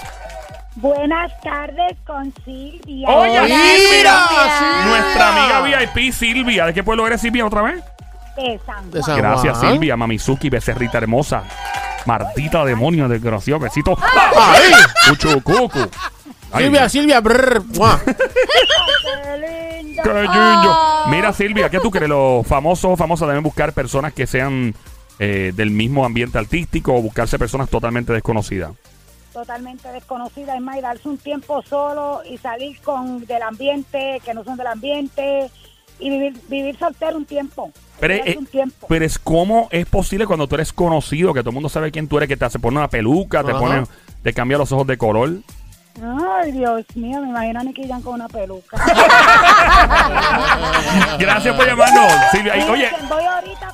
Buenas 0.82 1.32
tardes 1.42 1.98
con 2.06 2.34
Silvia. 2.46 3.10
Oye, 3.10 3.40
Hola, 3.40 3.48
Silvia. 3.48 3.66
Silvia. 3.76 4.86
Nuestra 4.86 5.30
amiga 5.62 5.82
VIP 5.94 6.14
Silvia. 6.14 6.66
¿De 6.68 6.74
qué 6.74 6.84
pueblo 6.84 7.06
eres, 7.06 7.20
Silvia, 7.20 7.46
otra 7.46 7.62
vez? 7.64 7.84
De 8.38 8.60
San 8.66 8.90
De 8.90 9.02
Juan. 9.02 9.04
San 9.04 9.18
Gracias, 9.18 9.58
Juan. 9.58 9.72
Silvia, 9.74 9.98
Mamizuki, 9.98 10.50
becerrita 10.50 10.98
hermosa. 11.00 11.44
Mardita 12.06 12.64
demonio, 12.64 13.10
desgraciado. 13.10 13.60
Besito. 13.60 13.98
Ay. 14.02 14.72
Cuchu, 15.10 15.42
cucu. 15.42 15.80
Ay, 16.52 16.64
Silvia, 16.64 16.90
Silvia, 16.90 17.20
brr. 17.20 17.62
Qué 17.72 17.74
lindo. 19.84 20.04
qué 20.04 20.14
lindo. 20.14 20.78
Mira, 21.08 21.34
Silvia, 21.34 21.70
¿qué 21.70 21.80
tú 21.80 21.92
crees? 21.92 22.08
Los 22.10 22.48
famosos 22.48 22.92
o 22.92 22.96
famosas 22.96 23.28
deben 23.28 23.44
buscar 23.44 23.74
personas 23.74 24.14
que 24.14 24.26
sean 24.26 24.74
eh, 25.20 25.52
del 25.54 25.72
mismo 25.72 26.06
ambiente 26.06 26.38
artístico 26.38 26.96
o 26.96 27.02
buscarse 27.02 27.38
personas 27.38 27.70
totalmente 27.70 28.14
desconocidas. 28.14 28.72
Totalmente 29.40 29.90
desconocida, 29.94 30.54
es 30.54 30.62
más, 30.62 30.76
y 30.76 30.82
darse 30.82 31.08
un 31.08 31.18
tiempo 31.18 31.62
solo 31.62 32.22
y 32.30 32.38
salir 32.38 32.78
con 32.82 33.26
del 33.26 33.42
ambiente, 33.42 34.22
que 34.26 34.34
no 34.34 34.44
son 34.44 34.58
del 34.58 34.68
ambiente, 34.68 35.50
y 35.98 36.10
vivir, 36.10 36.34
vivir 36.50 36.78
soltero 36.78 37.16
un 37.16 37.24
tiempo. 37.24 37.72
Pero, 38.02 38.16
eh, 38.16 38.36
un 38.38 38.46
tiempo. 38.46 38.86
pero 38.90 39.06
es 39.06 39.18
cómo 39.18 39.70
es 39.72 39.86
posible 39.86 40.28
cuando 40.28 40.46
tú 40.48 40.56
eres 40.56 40.74
conocido, 40.74 41.34
que 41.34 41.40
todo 41.40 41.52
el 41.52 41.54
mundo 41.54 41.70
sabe 41.70 41.90
quién 41.90 42.10
tú 42.10 42.18
eres, 42.18 42.28
que 42.28 42.36
te 42.36 42.44
hace 42.44 42.60
poner 42.60 42.80
una 42.80 42.90
peluca, 42.90 43.46
te 43.46 43.52
Ajá. 43.52 43.60
pone, 43.62 43.84
te 44.24 44.34
cambia 44.34 44.58
los 44.58 44.74
ojos 44.74 44.88
de 44.88 44.98
color. 44.98 45.30
Ay, 46.04 46.52
Dios 46.52 46.84
mío, 46.96 47.22
me 47.22 47.30
imagino 47.30 47.62
a 47.62 47.64
Nicky 47.64 47.88
Jam 47.88 48.02
con 48.02 48.16
una 48.16 48.28
peluca. 48.28 48.78
Gracias 51.18 51.56
por 51.56 51.66
llamarnos, 51.66 52.12
Silvia. 52.32 52.58
Y, 52.58 52.64
oye, 52.70 52.90
voy 53.08 53.24
ahorita. 53.24 53.74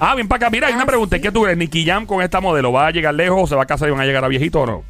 Ah, 0.00 0.14
bien 0.14 0.28
para 0.28 0.36
acá. 0.46 0.50
Mira, 0.50 0.68
hay 0.68 0.74
una 0.74 0.86
pregunta. 0.86 1.18
¿Qué 1.18 1.30
tú 1.32 1.42
crees? 1.42 1.56
¿Nicky 1.58 1.84
Jam 1.84 2.06
con 2.06 2.22
esta 2.22 2.40
modelo 2.40 2.72
va 2.72 2.86
a 2.86 2.90
llegar 2.90 3.14
lejos? 3.14 3.48
¿Se 3.48 3.54
va 3.56 3.62
a 3.64 3.66
casar 3.66 3.88
y 3.88 3.92
van 3.92 4.00
a 4.00 4.04
llegar 4.04 4.24
a 4.24 4.28
viejito 4.28 4.60
o 4.62 4.66
no? 4.66 4.84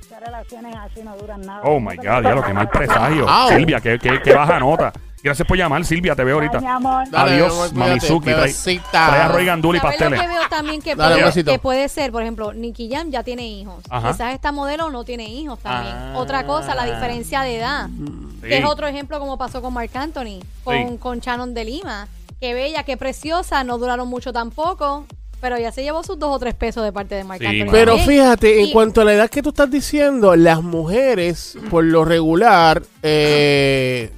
Esas 0.00 0.20
relaciones 0.20 0.74
así 0.76 1.02
no 1.02 1.16
duran 1.16 1.40
nada. 1.42 1.60
Oh 1.64 1.78
my 1.80 1.96
God, 1.96 2.04
ya 2.22 2.34
lo 2.34 2.42
que 2.42 2.52
mal 2.52 2.68
presagio. 2.70 3.28
Au. 3.28 3.48
Silvia, 3.50 3.80
qué, 3.80 3.98
qué, 3.98 4.20
qué 4.22 4.34
baja 4.34 4.58
nota. 4.58 4.92
Gracias 5.22 5.48
por 5.48 5.56
llamar, 5.58 5.84
Silvia. 5.84 6.14
Te 6.14 6.22
veo 6.22 6.36
ahorita. 6.36 6.58
Ay, 6.58 6.62
mi 6.64 6.70
amor. 6.70 7.10
Dale, 7.10 7.32
Adiós, 7.34 7.52
mi 7.72 7.80
amor, 7.80 7.88
Mamizuki. 7.88 8.24
cuídate, 8.24 8.32
Trae, 8.32 8.40
bebecita. 8.52 8.90
trae 9.08 9.20
arroz 9.22 9.42
y 9.42 9.44
gandul 9.44 9.76
y 9.76 9.78
¿Sabes 9.80 10.00
lo 10.00 10.04
pasteles. 10.06 10.20
que 10.20 10.28
veo 10.28 10.48
también 10.48 10.82
que 10.82 10.94
Dale, 10.94 11.14
puede, 11.14 11.24
besito. 11.26 11.50
que 11.52 11.58
puede 11.58 11.88
ser? 11.88 12.12
Por 12.12 12.22
ejemplo, 12.22 12.52
Nicky 12.52 12.88
Jam 12.92 13.10
ya 13.10 13.22
tiene 13.24 13.44
hijos. 13.48 13.82
Ajá. 13.90 14.12
Quizás 14.12 14.34
esta 14.34 14.52
modelo 14.52 14.88
no 14.90 15.04
tiene 15.04 15.24
hijos 15.24 15.58
también. 15.58 15.94
Ah. 15.96 16.12
Otra 16.16 16.46
cosa, 16.46 16.74
la 16.76 16.84
diferencia 16.84 17.40
de 17.42 17.56
edad. 17.56 17.88
Sí. 17.88 18.40
Que 18.48 18.58
es 18.58 18.64
otro 18.64 18.86
ejemplo 18.86 19.18
como 19.18 19.36
pasó 19.36 19.60
con 19.60 19.74
Marc 19.74 19.94
Anthony, 19.96 20.38
con, 20.62 20.76
Sí. 20.76 20.98
con 20.98 21.18
Shannon 21.18 21.54
de 21.54 21.64
Lima. 21.64 22.06
Qué 22.40 22.54
bella, 22.54 22.82
qué 22.84 22.96
preciosa, 22.96 23.64
no 23.64 23.78
duraron 23.78 24.08
mucho 24.08 24.32
tampoco. 24.32 25.06
Pero 25.40 25.58
ya 25.58 25.70
se 25.70 25.82
llevó 25.82 26.02
sus 26.02 26.18
dos 26.18 26.34
o 26.34 26.38
tres 26.38 26.54
pesos 26.54 26.82
de 26.82 26.92
parte 26.92 27.14
de 27.14 27.22
Marc 27.22 27.40
Sí, 27.40 27.46
Anthony. 27.46 27.70
Pero 27.70 27.96
también. 27.96 28.08
fíjate, 28.08 28.60
en 28.60 28.66
Y- 28.68 28.72
cuanto 28.72 29.02
a 29.02 29.04
la 29.04 29.12
edad 29.14 29.28
que 29.30 29.42
tú 29.42 29.50
estás 29.50 29.70
diciendo, 29.70 30.34
las 30.34 30.62
mujeres, 30.62 31.58
por 31.70 31.84
lo 31.84 32.06
regular, 32.06 32.82
eh, 33.02 34.10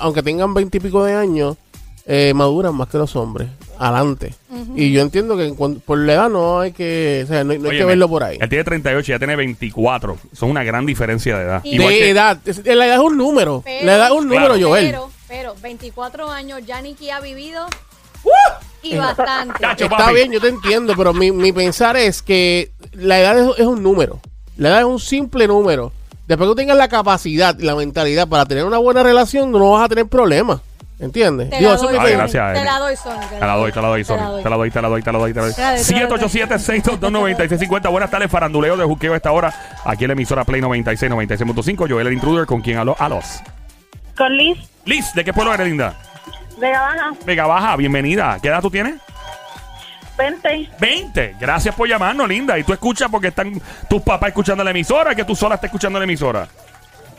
aunque 0.00 0.22
tengan 0.22 0.52
veintipico 0.52 1.02
de 1.04 1.14
años, 1.14 1.56
eh, 2.04 2.32
maduran 2.34 2.74
más 2.74 2.88
que 2.88 2.98
los 2.98 3.16
hombres. 3.16 3.48
Adelante. 3.78 4.34
Y 4.74 4.92
yo 4.92 5.00
entiendo 5.02 5.36
que 5.36 5.46
en 5.46 5.54
cuan- 5.54 5.80
por 5.80 5.98
la 5.98 6.12
edad 6.14 6.28
no 6.28 6.60
hay 6.60 6.72
que, 6.72 7.22
o 7.24 7.26
sea, 7.28 7.44
no, 7.44 7.52
hay- 7.52 7.60
que 7.60 7.84
verlo 7.84 8.08
por 8.08 8.22
ahí. 8.24 8.36
Él 8.40 8.48
tiene 8.48 8.64
38 8.64 9.10
y 9.10 9.14
ya 9.14 9.18
tiene 9.18 9.36
24. 9.36 10.18
Son 10.32 10.50
una 10.50 10.62
gran 10.64 10.84
diferencia 10.84 11.38
de 11.38 11.44
edad. 11.44 11.60
Y- 11.64 11.76
Igual 11.76 11.92
De 11.94 11.98
que- 12.00 12.10
edad. 12.10 12.38
La 12.64 12.86
edad 12.86 12.94
es 12.96 13.00
un 13.02 13.16
número. 13.16 13.62
Pero- 13.64 13.86
la 13.86 13.94
edad 13.96 14.06
es 14.08 14.12
un 14.12 14.24
número, 14.28 14.54
Claro. 14.54 14.68
Joel. 14.68 14.86
Pero 14.86 15.10
Pero 15.28 15.54
24 15.60 16.30
años 16.30 16.60
ya 16.66 16.80
Nicky 16.80 17.10
ha 17.10 17.20
vivido 17.20 17.66
y 18.82 18.96
bastante. 18.96 19.60
Chacho, 19.60 19.84
Está 19.84 19.96
papi. 19.98 20.14
bien, 20.14 20.32
yo 20.32 20.40
te 20.40 20.48
entiendo, 20.48 20.94
pero 20.96 21.12
mi, 21.12 21.30
mi 21.32 21.52
pensar 21.52 21.96
es 21.96 22.22
que 22.22 22.72
la 22.92 23.20
edad 23.20 23.38
es, 23.38 23.58
es 23.58 23.66
un 23.66 23.82
número. 23.82 24.20
La 24.56 24.70
edad 24.70 24.78
es 24.80 24.86
un 24.86 24.98
simple 25.00 25.46
número. 25.46 25.92
Después 26.26 26.46
que 26.46 26.50
tú 26.52 26.54
tengas 26.56 26.76
la 26.76 26.88
capacidad 26.88 27.56
y 27.58 27.62
la 27.64 27.74
mentalidad 27.74 28.26
para 28.28 28.44
tener 28.46 28.64
una 28.64 28.78
buena 28.78 29.02
relación, 29.02 29.50
no 29.52 29.72
vas 29.72 29.84
a 29.84 29.88
tener 29.88 30.06
problemas. 30.06 30.60
¿Entiendes? 31.00 31.48
Te 31.50 31.58
Digo, 31.58 31.70
la 31.70 31.76
eso 31.76 31.90
es 31.90 31.96
doy, 31.96 32.06
Ay, 32.06 32.12
gracias, 32.14 32.54
Te 32.58 32.64
la 32.64 32.78
doy, 32.80 32.96
Sony. 32.96 33.20
Te 33.30 33.38
la 33.40 33.54
doy, 33.56 33.70
te 33.72 33.80
la 33.80 33.88
doy, 33.88 34.02
Te 34.04 34.12
la 34.12 34.18
Sony. 34.18 34.30
doy. 34.32 34.42
Te 34.42 34.50
la 34.50 34.56
doy, 34.56 34.70
te 34.70 34.82
la 34.82 34.88
doy, 34.88 35.02
te 35.02 35.12
la 35.12 35.18
doy, 35.18 35.32
te 35.32 35.40
la 35.40 35.44
doy. 35.46 35.54
Te 35.54 35.62
la 35.62 35.72
doy, 35.76 36.12
te 36.14 36.20
la 36.20 36.40
doy. 36.48 36.48
787-622-9650. 36.88 37.90
Buenas 37.90 38.10
tardes, 38.10 38.30
faranduleo 38.30 38.76
de 38.76 38.84
juqueo 38.84 39.12
a 39.12 39.16
esta 39.16 39.30
hora. 39.30 39.54
Aquí 39.84 40.04
en 40.04 40.08
la 40.08 40.12
emisora 40.14 40.44
Play 40.44 40.60
96, 40.60 41.12
96.5. 41.12 41.88
Joel 41.88 42.06
el 42.08 42.12
intruder, 42.14 42.46
con 42.46 42.60
quien 42.62 42.78
habló 42.78 42.96
a 42.98 43.08
los. 43.08 43.24
Con 44.18 44.36
Liz 44.36 44.58
Liz, 44.84 45.14
¿de 45.14 45.24
qué 45.24 45.32
pueblo 45.32 45.54
eres, 45.54 45.68
linda? 45.68 45.94
de 46.58 46.70
Gabaja, 46.70 47.10
Vega 47.24 47.46
Baja, 47.46 47.76
bienvenida. 47.76 48.38
¿Qué 48.42 48.48
edad 48.48 48.60
tú 48.60 48.70
tienes? 48.70 48.94
20. 50.16 50.70
20. 50.80 51.36
Gracias 51.38 51.72
por 51.74 51.88
llamarnos, 51.88 52.28
linda. 52.28 52.58
Y 52.58 52.64
tú 52.64 52.72
escuchas 52.72 53.08
porque 53.08 53.28
están 53.28 53.60
tus 53.88 54.02
papás 54.02 54.30
escuchando 54.30 54.64
la 54.64 54.70
emisora, 54.70 55.14
que 55.14 55.24
tú 55.24 55.36
sola 55.36 55.54
estás 55.54 55.68
escuchando 55.68 56.00
la 56.00 56.04
emisora. 56.04 56.48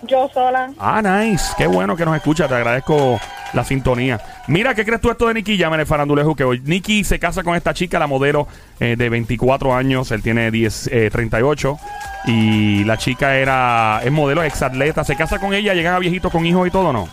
Yo 0.01 0.29
sola. 0.33 0.71
Ah, 0.77 1.01
nice. 1.01 1.53
Qué 1.57 1.67
bueno 1.67 1.95
que 1.95 2.03
nos 2.03 2.15
escuchas. 2.15 2.49
Te 2.49 2.55
agradezco 2.55 3.19
la 3.53 3.63
sintonía. 3.63 4.19
Mira, 4.47 4.73
¿qué 4.75 4.83
crees 4.83 4.99
tú 4.99 5.09
esto 5.09 5.27
de 5.27 5.35
Nicky 5.35 5.57
Llama 5.57 5.75
en 5.75 5.81
el 5.81 5.87
farandulejo 5.87 6.35
que 6.35 6.43
hoy? 6.43 6.61
Nicky 6.65 7.03
se 7.03 7.19
casa 7.19 7.43
con 7.43 7.55
esta 7.55 7.73
chica, 7.73 7.99
la 7.99 8.07
modelo 8.07 8.47
eh, 8.79 8.95
de 8.97 9.09
24 9.09 9.73
años. 9.73 10.11
Él 10.11 10.21
tiene 10.21 10.51
10, 10.51 10.87
eh, 10.87 11.09
38. 11.11 11.77
Y 12.25 12.83
la 12.83 12.97
chica 12.97 13.35
era 13.35 14.01
es 14.03 14.11
modelo, 14.11 14.43
exatleta. 14.43 15.03
Se 15.03 15.15
casa 15.15 15.39
con 15.39 15.53
ella, 15.53 15.73
llegan 15.73 15.95
a 15.95 15.99
viejitos 15.99 16.31
con 16.31 16.45
hijos 16.45 16.67
y 16.67 16.71
todo, 16.71 16.91
¿no? 16.93 17.07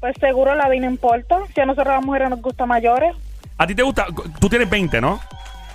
Pues 0.00 0.14
seguro 0.20 0.54
la 0.54 0.68
vida 0.68 0.86
no 0.86 0.90
importa. 0.92 1.38
Si 1.54 1.60
a 1.60 1.66
nosotros 1.66 1.94
las 1.94 2.04
mujeres 2.04 2.30
nos 2.30 2.40
gustan 2.42 2.68
mayores, 2.68 3.14
A 3.58 3.66
ti 3.66 3.74
te 3.74 3.82
gusta, 3.82 4.06
tú 4.38 4.48
tienes 4.48 4.68
20, 4.70 5.00
¿no? 5.00 5.20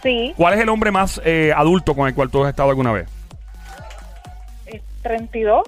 sí. 0.02 0.34
¿Cuál 0.38 0.54
es 0.54 0.60
el 0.60 0.70
hombre 0.70 0.92
más 0.92 1.20
eh, 1.26 1.52
adulto 1.56 1.96
con 1.96 2.08
el 2.08 2.14
cual 2.14 2.30
tú 2.30 2.44
has 2.44 2.50
estado 2.50 2.70
alguna 2.70 2.92
vez? 2.92 3.08
Eh, 4.68 4.82
32. 5.02 5.64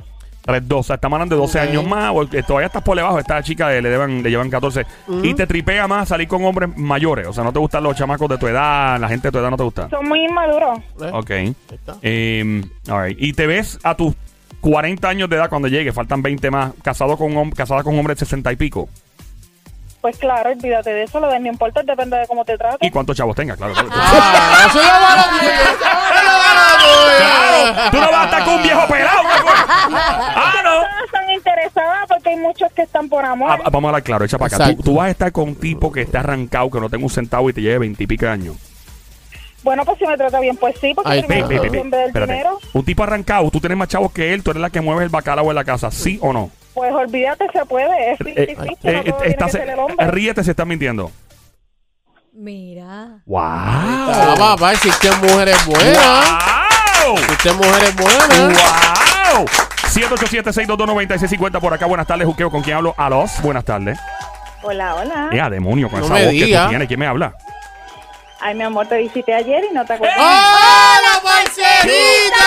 3, 0.47 0.67
2, 0.67 0.79
o 0.79 0.83
sea, 0.83 0.95
estamos 0.95 1.17
hablando 1.17 1.35
de 1.35 1.41
12 1.41 1.59
Ok. 1.59 1.67
años 1.67 1.85
más, 1.85 2.11
o, 2.15 2.23
eh, 2.23 2.43
todavía 2.43 2.67
estás 2.67 2.81
por 2.81 2.95
debajo, 2.97 3.19
esta 3.19 3.43
chica 3.43 3.69
le, 3.69 3.81
llevan, 3.81 4.23
le 4.23 4.29
llevan 4.29 4.49
14. 4.49 4.85
Y 5.23 5.33
te 5.33 5.45
tripea 5.45 5.87
más 5.87 6.07
salir 6.09 6.27
con 6.27 6.43
hombres 6.45 6.69
mayores, 6.77 7.27
o 7.27 7.33
sea, 7.33 7.43
no 7.43 7.51
te 7.53 7.59
gustan 7.59 7.83
los 7.83 7.95
chamacos 7.95 8.29
de 8.29 8.37
tu 8.37 8.47
edad, 8.47 8.97
la 8.99 9.07
gente 9.09 9.27
de 9.27 9.31
tu 9.33 9.37
edad 9.39 9.49
no 9.49 9.57
te 9.57 9.63
gusta. 9.63 9.89
Son 9.89 10.07
muy 10.07 10.23
inmaduros. 10.25 10.79
¿Eh? 11.01 11.09
Ok. 11.13 11.31
Ahí 11.31 11.55
está. 11.69 11.95
Eh, 12.01 12.61
all 12.89 13.03
right. 13.07 13.17
Y 13.21 13.33
te 13.33 13.45
ves 13.45 13.77
a 13.83 13.95
tus 13.95 14.15
40 14.61 15.07
años 15.07 15.29
de 15.29 15.35
edad 15.35 15.49
cuando 15.49 15.67
llegue, 15.67 15.91
faltan 15.91 16.21
20 16.21 16.49
más, 16.49 16.71
casado 16.81 17.17
con 17.17 17.51
casada 17.51 17.83
con 17.83 17.93
un 17.93 17.99
hombre 17.99 18.15
de 18.15 18.19
60 18.19 18.51
y 18.53 18.55
pico. 18.55 18.89
Pues 19.99 20.15
claro, 20.19 20.51
olvídate 20.51 20.93
de 20.93 21.03
eso. 21.03 21.19
Lo 21.19 21.27
de 21.27 21.39
no 21.39 21.47
importa, 21.47 21.81
depende 21.83 22.17
de 22.17 22.27
cómo 22.27 22.45
te 22.45 22.53
Y 22.53 22.57
trates. 22.57 22.91
cuántos 22.91 23.17
chavos 23.17 23.35
tengas, 23.35 23.57
claro. 23.57 23.73
claro. 23.73 23.89
Ah, 23.91 24.65
eso 24.69 24.79
es 24.79 24.85
lo 24.85 24.93
malo 24.93 25.23
tuyo. 25.31 25.51
Eso 25.51 25.71
es 25.71 26.23
lo 26.23 26.37
malo 26.37 26.77
tuyo. 26.77 27.17
Claro, 27.17 27.91
tú 27.91 27.97
no 27.97 28.11
vas 28.11 28.21
a 28.21 28.23
estar 28.25 28.45
con 28.45 28.53
un 28.53 28.63
viejo 28.63 28.87
pelado, 28.87 29.21
¿qué 29.23 29.41
fue? 29.41 29.51
Ah, 29.51 30.53
no. 30.63 30.69
Todas 30.75 31.03
están 31.05 31.29
interesadas 31.31 32.05
porque 32.07 32.29
hay 32.29 32.35
muchos 32.37 32.71
que 32.73 32.81
están 32.83 33.09
por 33.09 33.25
amor. 33.45 33.61
Ah, 33.65 33.69
vamos 33.71 33.87
a 33.87 33.89
hablar 33.89 34.03
claro, 34.03 34.25
echa 34.25 34.37
para 34.37 34.55
acá. 34.55 34.75
Tú, 34.83 34.95
vas 34.95 35.07
a 35.07 35.11
estar 35.11 35.31
con 35.31 35.49
un 35.49 35.55
tipo 35.55 35.91
que 35.91 36.01
está 36.01 36.19
arrancado, 36.19 36.69
que 36.69 36.79
no 36.79 36.89
tenga 36.89 37.03
un 37.03 37.09
centavo 37.09 37.49
y 37.49 37.53
te 37.53 37.61
lleve 37.61 37.79
20 37.79 38.03
y 38.03 38.07
pico 38.07 38.25
de 38.25 38.31
años. 38.31 38.55
Bueno, 39.63 39.83
pues 39.83 39.97
si 39.97 40.05
me 40.05 40.15
trata 40.15 40.39
bien, 40.39 40.55
pues 40.55 40.75
sí, 40.79 40.93
porque 40.95 41.11
Ay, 41.11 41.23
primero 41.23 41.47
ve, 41.47 41.55
ve, 41.55 41.61
ve, 41.61 41.69
depende 41.69 41.97
del 41.97 42.07
espérate. 42.07 42.31
dinero. 42.31 42.59
Un 42.73 42.85
tipo 42.85 43.03
arrancado, 43.03 43.49
tú 43.51 43.59
tienes 43.59 43.77
más 43.77 43.87
chavos 43.87 44.11
que 44.11 44.33
él, 44.33 44.43
tú 44.43 44.51
eres 44.51 44.61
la 44.61 44.69
que 44.69 44.79
mueves 44.81 45.03
el 45.03 45.09
bacalao 45.09 45.49
en 45.49 45.55
la 45.55 45.63
casa, 45.65 45.91
¿sí 45.91 46.19
o 46.21 46.31
no? 46.31 46.51
Pues 46.73 46.93
olvídate, 46.93 47.47
se 47.51 47.65
puede. 47.65 48.11
Es 48.13 48.19
Eh, 48.21 48.55
50-50, 48.55 48.77
eh, 48.83 49.03
no 49.07 49.17
tiene 49.17 49.29
estás- 49.31 50.11
ríete 50.11 50.43
si 50.43 50.51
estás 50.51 50.67
mintiendo. 50.67 51.11
Mira. 52.33 53.19
¡Wow! 53.25 53.39
Ah, 53.41 54.35
papá, 54.37 54.75
si 54.75 54.89
usted 54.89 55.09
es 55.09 55.17
mujer 55.21 55.47
es 55.49 55.65
buena. 55.65 56.39
¡Wow! 57.07 57.17
Si 57.17 57.31
usted 57.31 57.49
es 57.49 57.55
mujer 57.55 57.83
es 57.83 57.95
buena. 57.95 58.53
¡Wow! 59.33 59.45
787-622-9650 59.93 61.59
por 61.59 61.73
acá. 61.73 61.85
Buenas 61.85 62.07
tardes, 62.07 62.25
Juqueo. 62.27 62.49
¿Con 62.51 62.61
quién 62.63 62.77
hablo? 62.77 62.93
A 62.97 63.09
los. 63.09 63.41
Buenas 63.41 63.63
tardes. 63.65 63.97
Hola, 64.61 64.95
hola. 64.95 65.29
¡Eh, 65.31 65.49
demonio! 65.49 65.89
Con 65.89 65.99
No 65.99 66.05
esa 66.05 66.13
me 66.15 66.21
voz 66.23 66.31
que 66.33 66.45
diga. 66.45 66.63
tú 66.63 66.69
tienes. 66.69 66.87
¿Quién 66.87 66.99
me 66.99 67.07
habla? 67.07 67.33
Ay, 68.39 68.53
mi 68.55 68.63
amor, 68.63 68.85
te 68.87 68.97
visité 68.97 69.33
ayer 69.33 69.63
y 69.69 69.73
no 69.73 69.83
te 69.85 69.93
acuerdas. 69.93 70.17
¡Oh, 70.19 70.95
la 71.03 71.21
parcerita! 71.21 72.45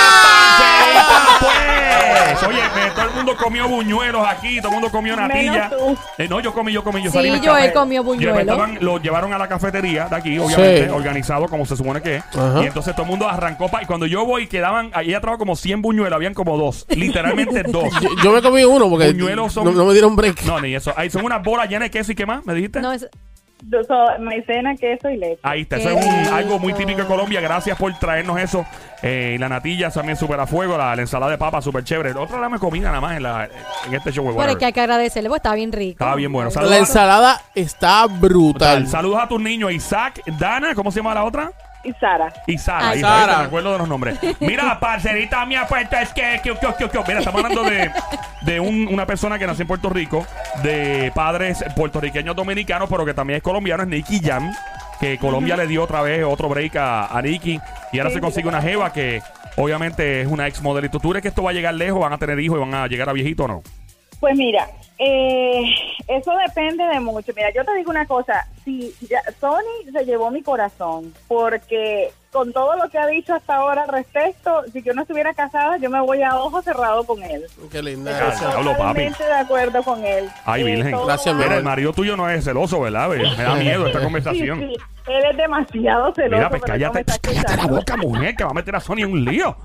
Pues! 1.90 2.42
Oye, 2.48 2.58
eh, 2.58 2.90
todo 2.94 3.04
el 3.06 3.14
mundo 3.14 3.36
comió 3.36 3.68
buñuelos 3.68 4.26
aquí, 4.26 4.58
todo 4.58 4.68
el 4.68 4.74
mundo 4.74 4.90
comió 4.90 5.16
natilla. 5.16 5.70
Eh, 6.18 6.26
no, 6.28 6.40
yo 6.40 6.52
comí, 6.52 6.72
yo 6.72 6.82
comí, 6.84 7.02
yo 7.02 7.10
Sí, 7.10 7.16
salí. 7.18 7.30
me 7.30 7.38
Joel 7.38 7.64
escapé. 7.66 7.72
comió 7.72 8.02
buñuelo. 8.04 8.34
Yo- 8.34 8.40
estaban- 8.40 8.78
lo 8.80 8.98
llevaron 8.98 9.32
a 9.32 9.38
la 9.38 9.48
cafetería 9.48 10.06
de 10.06 10.16
aquí, 10.16 10.38
obviamente, 10.38 10.84
Sí. 10.86 10.90
organizado 10.90 11.48
como 11.48 11.64
se 11.66 11.76
supone 11.76 12.00
que 12.02 12.16
es. 12.16 12.24
Ajá. 12.36 12.62
Y 12.62 12.66
entonces 12.66 12.94
todo 12.94 13.04
el 13.04 13.10
mundo 13.10 13.28
arrancó 13.28 13.68
pa- 13.68 13.82
y 13.82 13.86
cuando 13.86 14.06
yo 14.06 14.24
voy 14.24 14.46
quedaban, 14.46 14.90
ahí 14.94 15.14
atrás 15.14 15.36
como 15.38 15.56
100 15.56 15.82
buñuelos, 15.82 16.14
habían 16.16 16.34
como 16.34 16.56
dos, 16.56 16.86
literalmente 16.90 17.62
dos. 17.68 17.88
Yo, 18.00 18.08
yo 18.22 18.32
me 18.32 18.42
comí 18.42 18.64
uno 18.64 18.88
porque 18.88 19.12
Buñuelos 19.12 19.52
son- 19.52 19.64
no, 19.64 19.72
no 19.72 19.84
me 19.86 19.92
dieron 19.92 20.16
break. 20.16 20.42
No, 20.44 20.60
ni 20.60 20.74
eso. 20.74 20.92
Ahí 20.96 21.10
son 21.10 21.24
unas 21.24 21.42
bolas 21.42 21.68
llenas 21.68 21.86
de 21.86 21.90
queso 21.90 22.12
y 22.12 22.14
qué 22.14 22.26
más, 22.26 22.44
¿me 22.46 22.54
dijiste? 22.54 22.80
No, 22.80 22.92
es, 22.92 23.06
Soy 23.68 24.20
maicena, 24.20 24.74
queso 24.76 25.10
y 25.10 25.16
leche. 25.16 25.40
Ahí 25.42 25.62
está, 25.62 25.76
eso 25.76 25.90
es 25.90 26.06
un- 26.06 26.34
algo 26.34 26.58
muy 26.58 26.72
típico 26.72 27.00
de 27.02 27.06
Colombia. 27.06 27.40
Gracias 27.40 27.76
por 27.78 27.92
traernos 27.98 28.38
eso. 28.40 28.64
Eh, 29.02 29.36
la 29.38 29.48
natilla 29.48 29.90
también 29.90 30.16
súper 30.16 30.38
a 30.40 30.46
fuego, 30.46 30.76
la, 30.78 30.94
la 30.96 31.02
ensalada 31.02 31.32
de 31.32 31.38
papa 31.38 31.60
súper 31.60 31.84
chévere. 31.84 32.12
Otra 32.12 32.38
dame 32.38 32.58
comida 32.58 32.88
nada 32.88 33.00
más 33.00 33.16
en, 33.16 33.22
la, 33.22 33.48
en 33.86 33.94
este 33.94 34.12
show. 34.12 34.24
bueno, 34.24 34.38
whatever. 34.38 34.56
es 34.56 34.58
que 34.58 34.64
hay 34.66 34.72
que 34.72 34.80
agradecerle, 34.80 35.28
porque 35.28 35.38
está 35.38 35.54
bien 35.54 35.72
rico. 35.72 35.92
Estaba 35.92 36.14
bien 36.16 36.32
bueno. 36.32 36.50
La 36.54 36.62
a, 36.76 36.78
ensalada 36.78 37.42
está 37.54 38.06
brutal. 38.06 38.86
saludos 38.88 39.20
a 39.22 39.28
tus 39.28 39.40
niños. 39.40 39.72
Isaac, 39.72 40.20
Dana, 40.38 40.74
¿cómo 40.74 40.90
se 40.90 41.00
llama 41.00 41.14
la 41.14 41.24
otra? 41.24 41.52
Y 41.82 41.92
Sara. 41.94 42.32
Y 42.46 42.58
Sara. 42.58 42.90
Ay, 42.90 42.98
y 42.98 43.00
Sara. 43.02 43.38
me 43.38 43.44
acuerdo 43.44 43.72
de 43.72 43.78
los 43.78 43.88
nombres. 43.88 44.18
Mira, 44.40 44.78
parcerita 44.78 45.46
mía, 45.46 45.64
pues 45.68 45.88
es 45.90 46.08
que, 46.12 46.40
que, 46.42 46.52
que, 46.54 46.74
que, 46.78 46.88
que- 46.90 46.98
Mira, 47.06 47.20
estamos 47.20 47.42
hablando 47.42 47.62
de, 47.64 47.90
de 48.42 48.60
un- 48.60 48.88
una 48.92 49.06
persona 49.06 49.38
que 49.38 49.46
nació 49.46 49.62
en 49.62 49.68
Puerto 49.68 49.88
Rico, 49.88 50.26
de 50.62 51.10
padres 51.14 51.64
puertorriqueños 51.74 52.36
dominicanos, 52.36 52.88
pero 52.90 53.04
que 53.06 53.14
también 53.14 53.38
es 53.38 53.42
colombiano, 53.42 53.82
es 53.82 53.88
Nicky 53.88 54.20
Jam. 54.20 54.52
Que 55.00 55.16
Colombia 55.16 55.56
le 55.56 55.66
dio 55.66 55.82
otra 55.82 56.02
vez 56.02 56.22
otro 56.24 56.50
break 56.50 56.76
a, 56.76 57.06
a 57.06 57.22
Nicky. 57.22 57.58
Y 57.92 57.98
ahora 57.98 58.10
Sí, 58.10 58.16
se 58.16 58.20
consigue 58.20 58.46
una 58.48 58.60
jeva 58.60 58.92
que 58.92 59.22
obviamente 59.56 60.20
es 60.20 60.26
una 60.26 60.46
ex 60.46 60.60
modelito. 60.60 61.00
¿Tú 61.00 61.08
crees 61.08 61.22
que 61.22 61.28
esto 61.28 61.42
va 61.42 61.50
a 61.50 61.54
llegar 61.54 61.72
lejos? 61.72 61.98
¿Van 62.00 62.12
a 62.12 62.18
tener 62.18 62.38
hijos 62.38 62.58
y 62.58 62.60
van 62.60 62.74
a 62.74 62.86
llegar 62.86 63.08
a 63.08 63.14
viejito 63.14 63.44
o 63.44 63.48
no? 63.48 63.62
Pues 64.20 64.36
mira, 64.36 64.68
eh, 65.02 65.62
eso 66.08 66.32
depende 66.46 66.84
de 66.84 67.00
mucho. 67.00 67.32
Mira, 67.34 67.48
yo 67.54 67.64
te 67.64 67.74
digo 67.74 67.90
una 67.90 68.06
cosa, 68.06 68.46
si 68.64 68.94
ya- 69.08 69.22
Sony 69.40 69.90
se 69.90 70.04
llevó 70.04 70.30
mi 70.30 70.42
corazón, 70.42 71.14
porque 71.26 72.10
con 72.30 72.52
todo 72.52 72.76
lo 72.76 72.88
que 72.90 72.98
ha 72.98 73.06
dicho 73.06 73.34
hasta 73.34 73.56
ahora 73.56 73.82
al 73.84 73.88
respecto, 73.88 74.62
si 74.72 74.82
yo 74.82 74.92
no 74.92 75.02
estuviera 75.02 75.32
casada, 75.34 75.78
yo 75.78 75.88
me 75.90 76.00
voy 76.00 76.22
a 76.22 76.36
ojo 76.36 76.60
cerrado 76.62 77.02
con 77.04 77.22
él. 77.22 77.44
Qué 77.72 77.82
linda. 77.82 78.16
Gracias. 78.16 78.54
Hablo, 78.54 78.72
papi. 78.72 78.82
Totalmente 79.08 79.24
de 79.24 79.32
acuerdo 79.32 79.82
con 79.82 80.04
él. 80.04 80.28
Ay, 80.44 80.62
Virgen. 80.64 80.92
todo 80.92 81.06
Gracias, 81.06 81.34
Mira, 81.34 81.56
el 81.56 81.64
marido 81.64 81.92
tuyo 81.92 82.16
no 82.16 82.28
es 82.28 82.44
celoso, 82.44 82.80
¿verdad? 82.80 83.08
Me 83.08 83.42
da 83.42 83.54
miedo 83.54 83.86
esta 83.86 84.00
conversación. 84.02 84.60
sí, 84.60 84.76
él 85.08 85.24
es 85.30 85.36
demasiado 85.36 86.14
celoso. 86.14 86.36
Mira, 86.36 86.50
pues 86.50 86.62
cállate, 86.62 87.04
la 87.56 87.66
boca, 87.66 87.96
mujer, 87.96 88.36
que 88.36 88.44
va 88.44 88.50
a 88.50 88.54
meter 88.54 88.76
a 88.76 88.80
Sony 88.80 88.98
en 88.98 89.12
un 89.12 89.24
lío. 89.24 89.56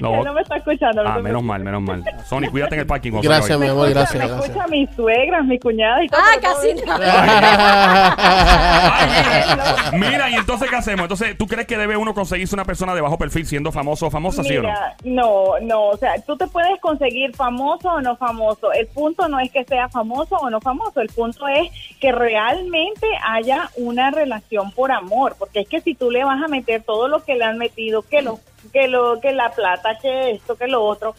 No. 0.00 0.14
Él 0.16 0.24
no 0.24 0.32
me 0.34 0.40
está 0.42 0.56
escuchando. 0.56 1.02
no 1.04 1.08
Ah, 1.10 1.18
menos 1.20 1.42
mal, 1.42 1.62
menos 1.62 1.82
mal. 1.82 2.02
Sony, 2.26 2.48
cuídate 2.50 2.74
en 2.74 2.80
el 2.80 2.86
parking. 2.86 3.12
Gracias, 3.22 3.46
salga 3.46 3.58
mi 3.58 3.64
hoy. 3.66 3.70
amor, 3.70 3.90
gracias, 3.90 4.20
me 4.22 4.28
gracias. 4.28 4.50
escucha 4.50 4.66
mis 4.68 4.90
suegras, 4.96 5.44
mis 5.44 5.60
cuñadas 5.60 6.04
y 6.04 6.08
todo. 6.08 6.20
Ah, 6.22 6.40
casi. 6.40 6.72
Ay, 9.92 9.98
mira, 9.98 10.30
y 10.30 10.34
entonces, 10.34 10.68
¿qué 10.70 10.76
hacemos? 10.76 11.02
Entonces, 11.04 11.36
¿tú 11.38 11.46
crees 11.46 11.66
que 11.66 11.76
debe 11.78 11.96
uno 11.96 12.14
conseguirse 12.14 12.54
una 12.54 12.64
persona 12.64 12.94
de 12.94 13.00
bajo 13.00 13.18
perfil 13.18 13.46
siendo 13.46 13.72
famoso 13.72 14.06
o 14.06 14.10
famosa, 14.10 14.42
sí 14.42 14.56
o 14.56 14.62
no? 14.62 14.68
No, 15.04 15.58
no, 15.60 15.86
o 15.88 15.96
sea, 15.96 16.14
tú 16.26 16.36
te 16.36 16.46
puedes 16.46 16.78
conseguir 16.80 17.34
famoso 17.34 17.88
o 17.90 18.00
no 18.00 18.16
famoso. 18.16 18.72
El 18.72 18.86
punto 18.88 19.28
no 19.28 19.38
es 19.40 19.50
que 19.50 19.64
sea 19.64 19.88
famoso 19.88 20.36
o 20.36 20.50
no 20.50 20.60
famoso, 20.60 21.00
el 21.00 21.08
punto 21.08 21.46
es 21.48 21.68
que 22.00 22.12
realmente 22.12 23.06
haya 23.26 23.70
una 23.76 24.10
relación 24.10 24.70
por 24.72 24.92
amor, 24.92 25.36
porque 25.38 25.60
es 25.60 25.68
que 25.68 25.80
si 25.80 25.94
tú 25.94 26.10
le 26.10 26.24
vas 26.24 26.42
a 26.42 26.48
meter 26.48 26.82
todo 26.82 27.08
lo 27.08 27.22
que 27.24 27.34
le 27.36 27.44
han 27.44 27.58
metido, 27.58 28.02
que 28.02 28.22
lo, 28.22 28.38
que 28.72 28.88
lo, 28.88 29.20
que 29.20 29.32
la 29.32 29.50
plata, 29.50 29.98
que 30.00 30.32
esto, 30.32 30.56
que 30.56 30.66
lo 30.66 30.82
otro, 30.84 31.14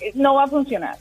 eh, 0.00 0.12
no 0.14 0.34
va 0.34 0.44
a 0.44 0.48
funcionar. 0.48 0.96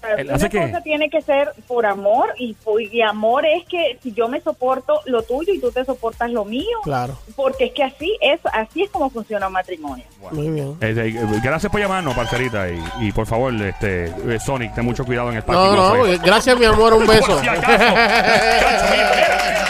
Una 0.00 0.48
que- 0.48 0.60
cosa 0.60 0.80
tiene 0.80 1.10
que 1.10 1.20
ser 1.22 1.50
por 1.66 1.84
amor 1.84 2.32
y, 2.38 2.56
y 2.92 3.02
amor 3.02 3.44
es 3.44 3.64
que 3.64 3.98
si 4.00 4.12
yo 4.12 4.28
me 4.28 4.40
soporto 4.40 5.00
lo 5.06 5.22
tuyo 5.24 5.52
y 5.52 5.58
tú 5.60 5.72
te 5.72 5.84
soportas 5.84 6.30
lo 6.30 6.44
mío, 6.44 6.78
Claro, 6.84 7.18
porque 7.34 7.64
es 7.64 7.72
que 7.72 7.82
así 7.82 8.16
es, 8.20 8.38
así 8.52 8.84
es 8.84 8.90
como 8.90 9.10
funciona 9.10 9.48
un 9.48 9.54
matrimonio. 9.54 10.04
muy 10.30 10.50
bien. 10.50 10.76
Eh, 10.80 10.94
eh, 10.96 11.40
gracias 11.42 11.72
por 11.72 11.80
llamarnos, 11.80 12.14
parcerita. 12.14 12.70
Y, 12.70 12.80
y 13.00 13.10
por 13.10 13.26
favor, 13.26 13.52
este, 13.60 14.04
eh, 14.04 14.38
Sonic, 14.38 14.72
ten 14.72 14.84
mucho 14.84 15.04
cuidado 15.04 15.30
en 15.30 15.38
el 15.38 15.42
parking. 15.42 15.74
No, 15.76 15.96
no, 15.96 16.04
gracias, 16.22 16.56
mi 16.56 16.66
amor, 16.66 16.94
un 16.94 17.04
beso. 17.08 17.40